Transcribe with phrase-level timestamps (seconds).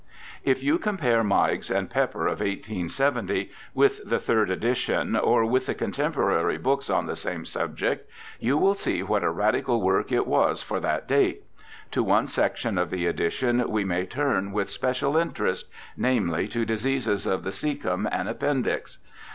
[0.43, 5.75] If you compare Meigs and Pepper of 1870 with the third edition, or with the
[5.75, 8.09] contemporary books on the same subject,
[8.39, 11.43] you will see what a radical work it was for that date.
[11.91, 17.27] To one section of the edition we may turn with special interest, namely, to diseases
[17.27, 18.97] of the caecum and appendix.